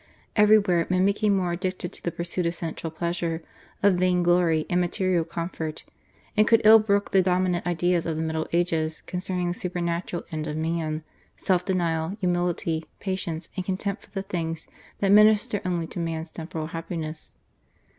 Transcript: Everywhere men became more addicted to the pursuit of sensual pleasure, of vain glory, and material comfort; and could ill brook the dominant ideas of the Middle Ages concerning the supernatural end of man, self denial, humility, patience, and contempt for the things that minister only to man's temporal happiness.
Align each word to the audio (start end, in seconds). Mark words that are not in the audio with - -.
Everywhere 0.35 0.87
men 0.89 1.05
became 1.05 1.35
more 1.37 1.51
addicted 1.51 1.93
to 1.93 2.01
the 2.01 2.09
pursuit 2.11 2.47
of 2.47 2.55
sensual 2.55 2.89
pleasure, 2.89 3.43
of 3.83 3.97
vain 3.99 4.23
glory, 4.23 4.65
and 4.67 4.81
material 4.81 5.23
comfort; 5.23 5.83
and 6.35 6.47
could 6.47 6.59
ill 6.63 6.79
brook 6.79 7.11
the 7.11 7.21
dominant 7.21 7.67
ideas 7.67 8.07
of 8.07 8.15
the 8.15 8.23
Middle 8.23 8.47
Ages 8.51 9.01
concerning 9.05 9.49
the 9.49 9.53
supernatural 9.53 10.23
end 10.31 10.47
of 10.47 10.57
man, 10.57 11.03
self 11.37 11.63
denial, 11.63 12.17
humility, 12.19 12.85
patience, 12.99 13.51
and 13.55 13.63
contempt 13.63 14.03
for 14.05 14.09
the 14.11 14.23
things 14.23 14.67
that 15.01 15.11
minister 15.11 15.61
only 15.63 15.85
to 15.85 15.99
man's 15.99 16.31
temporal 16.31 16.65
happiness. 16.65 17.35